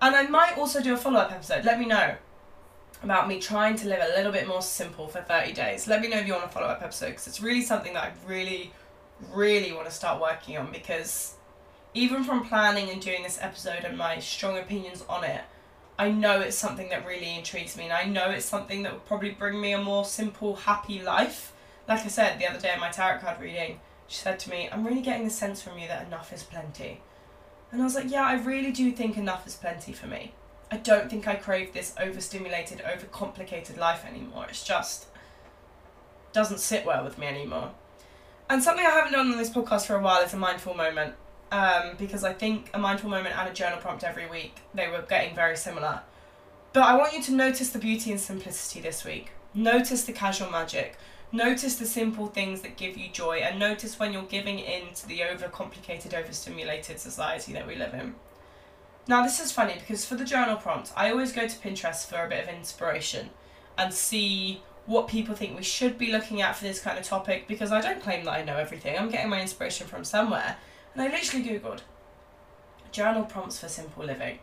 [0.00, 1.64] And I might also do a follow up episode.
[1.64, 2.16] Let me know
[3.02, 5.86] about me trying to live a little bit more simple for 30 days.
[5.86, 8.04] Let me know if you want a follow up episode because it's really something that
[8.04, 8.72] I really,
[9.32, 11.34] really want to start working on because
[11.94, 15.42] even from planning and doing this episode and my strong opinions on it,
[15.98, 19.06] I know it's something that really intrigues me and I know it's something that would
[19.06, 21.54] probably bring me a more simple, happy life.
[21.88, 24.68] Like I said the other day in my tarot card reading, she said to me,
[24.70, 27.00] I'm really getting the sense from you that enough is plenty.
[27.76, 30.32] And I was like, yeah, I really do think enough is plenty for me.
[30.70, 34.46] I don't think I crave this overstimulated, overcomplicated life anymore.
[34.48, 35.08] It's just
[36.32, 37.72] doesn't sit well with me anymore.
[38.48, 41.16] And something I haven't done on this podcast for a while is a mindful moment.
[41.52, 45.04] Um, because I think a mindful moment and a journal prompt every week, they were
[45.06, 46.00] getting very similar.
[46.72, 49.32] But I want you to notice the beauty and simplicity this week.
[49.52, 50.96] Notice the casual magic.
[51.32, 55.08] Notice the simple things that give you joy and notice when you're giving in to
[55.08, 58.14] the overcomplicated, overstimulated society that we live in.
[59.08, 62.24] Now, this is funny because for the journal prompt, I always go to Pinterest for
[62.24, 63.30] a bit of inspiration
[63.76, 67.48] and see what people think we should be looking at for this kind of topic
[67.48, 68.96] because I don't claim that I know everything.
[68.96, 70.56] I'm getting my inspiration from somewhere.
[70.94, 71.80] And I literally Googled
[72.92, 74.38] journal prompts for simple living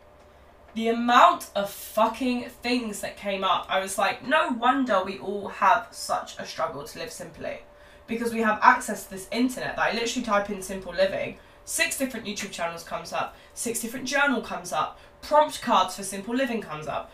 [0.74, 5.48] the amount of fucking things that came up, I was like, no wonder we all
[5.48, 7.60] have such a struggle to live simply.
[8.06, 11.96] Because we have access to this internet that I literally type in simple living, six
[11.96, 16.60] different YouTube channels comes up, six different journal comes up, prompt cards for simple living
[16.60, 17.10] comes up,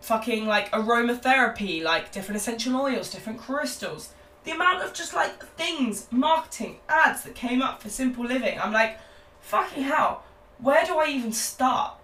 [0.00, 4.12] fucking like aromatherapy, like different essential oils, different crystals.
[4.44, 8.72] The amount of just like things, marketing, ads that came up for simple living, I'm
[8.72, 8.98] like,
[9.40, 10.22] fucking hell,
[10.58, 11.94] where do I even start?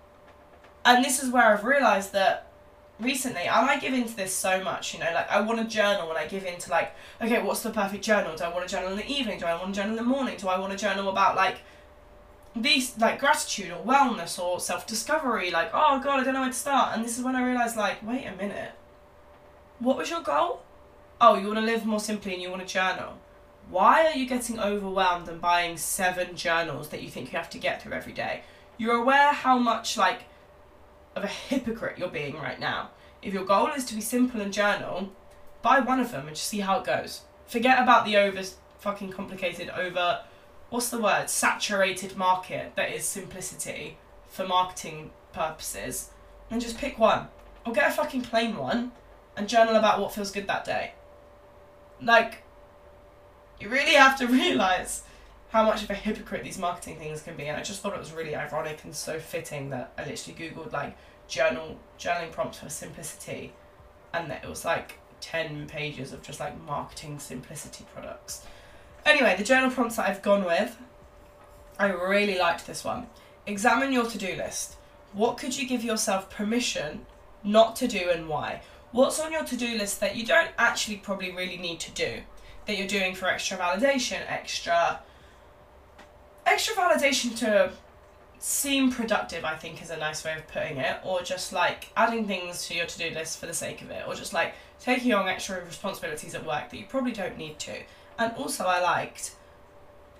[0.86, 2.46] And this is where I've realised that
[3.00, 6.08] recently, and I give into this so much, you know, like I want to journal
[6.08, 8.36] and I give into like, okay, what's the perfect journal?
[8.36, 9.38] Do I want to journal in the evening?
[9.38, 10.36] Do I want to journal in the morning?
[10.38, 11.58] Do I want to journal about like
[12.54, 15.50] these like gratitude or wellness or self discovery?
[15.50, 16.94] Like, oh god, I don't know where to start.
[16.94, 18.72] And this is when I realised, like, wait a minute,
[19.80, 20.62] what was your goal?
[21.20, 23.18] Oh, you want to live more simply and you want to journal.
[23.68, 27.58] Why are you getting overwhelmed and buying seven journals that you think you have to
[27.58, 28.42] get through every day?
[28.78, 30.24] You're aware how much like
[31.16, 32.90] of a hypocrite you're being right now.
[33.22, 35.10] If your goal is to be simple and journal,
[35.62, 37.22] buy one of them and just see how it goes.
[37.46, 38.42] Forget about the over
[38.78, 40.20] fucking complicated, over
[40.70, 41.28] what's the word?
[41.28, 43.96] Saturated market that is simplicity
[44.28, 46.10] for marketing purposes.
[46.50, 47.28] And just pick one.
[47.64, 48.92] Or get a fucking plain one
[49.36, 50.92] and journal about what feels good that day.
[52.00, 52.44] Like,
[53.58, 55.02] you really have to realise
[55.56, 57.46] how much of a hypocrite these marketing things can be.
[57.46, 60.70] And I just thought it was really ironic and so fitting that I literally googled
[60.70, 60.94] like
[61.28, 63.54] journal journaling prompts for simplicity,
[64.12, 68.44] and that it was like ten pages of just like marketing simplicity products.
[69.06, 70.76] Anyway, the journal prompts that I've gone with,
[71.78, 73.06] I really liked this one.
[73.46, 74.76] Examine your to do list.
[75.14, 77.06] What could you give yourself permission
[77.42, 78.60] not to do and why?
[78.92, 82.20] What's on your to do list that you don't actually probably really need to do?
[82.66, 85.00] That you're doing for extra validation, extra
[86.46, 87.72] extra validation to
[88.38, 92.26] seem productive, I think, is a nice way of putting it, or just like adding
[92.26, 95.12] things to your to do list for the sake of it, or just like taking
[95.12, 97.82] on extra responsibilities at work that you probably don't need to.
[98.18, 99.34] And also, I liked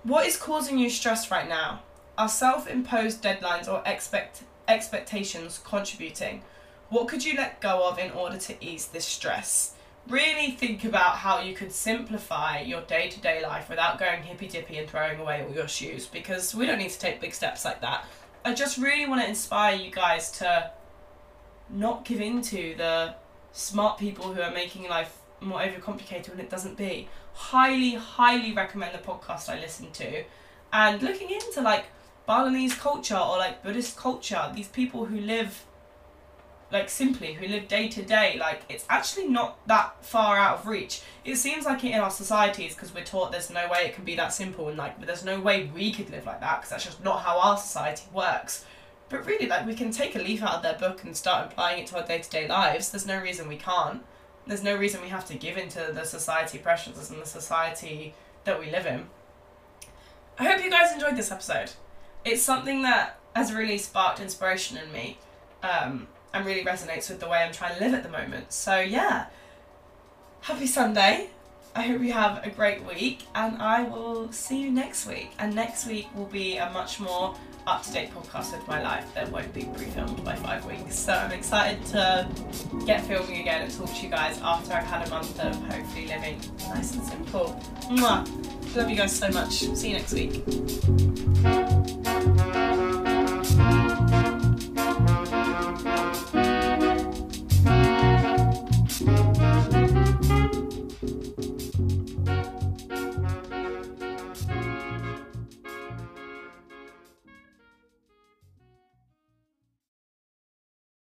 [0.03, 1.81] what is causing you stress right now?
[2.17, 6.43] Are self imposed deadlines or expect expectations contributing?
[6.91, 9.75] What could you let go of in order to ease this stress?
[10.09, 14.47] Really think about how you could simplify your day to day life without going hippy
[14.47, 17.65] dippy and throwing away all your shoes because we don't need to take big steps
[17.65, 18.05] like that.
[18.45, 20.71] I just really want to inspire you guys to
[21.69, 23.15] not give in to the
[23.53, 27.09] smart people who are making life more overcomplicated when it doesn't be.
[27.33, 30.25] Highly, highly recommend the podcast I listen to,
[30.73, 31.87] and looking into like
[32.27, 34.51] Balinese culture or like Buddhist culture.
[34.55, 35.65] These people who live
[36.73, 40.67] like simply who live day to day like it's actually not that far out of
[40.67, 41.03] reach.
[41.25, 44.05] It seems like it in our societies because we're taught there's no way it can
[44.05, 46.85] be that simple and like there's no way we could live like that because that's
[46.85, 48.65] just not how our society works.
[49.09, 51.83] But really like we can take a leaf out of their book and start applying
[51.83, 52.91] it to our day-to-day lives.
[52.91, 54.03] There's no reason we can't.
[54.47, 58.15] There's no reason we have to give into the society pressures and the society
[58.45, 59.07] that we live in.
[60.39, 61.73] I hope you guys enjoyed this episode.
[62.25, 65.19] It's something that has really sparked inspiration in me.
[65.63, 68.53] Um, and really resonates with the way I'm trying to live at the moment.
[68.53, 69.27] So, yeah,
[70.43, 71.31] happy Sunday.
[71.75, 75.33] I hope you have a great week, and I will see you next week.
[75.39, 77.35] And next week will be a much more
[77.67, 80.97] up to date podcast with my life that won't be pre filmed by five weeks.
[80.99, 82.29] So I'm excited to
[82.87, 86.07] get filming again and talk to you guys after I've had a month of hopefully
[86.07, 87.61] living nice and simple.
[87.91, 88.77] Mwah.
[88.77, 89.53] Love you guys so much.
[89.53, 90.45] See you next week.
[95.85, 96.46] Música